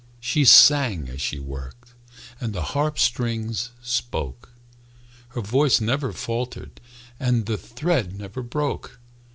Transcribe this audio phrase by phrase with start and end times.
[0.19, 1.93] She sang as she worked,
[2.39, 4.51] And the harp strings spoke;
[5.27, 6.81] Her voice never faltered,
[7.19, 8.99] And the thread never broke.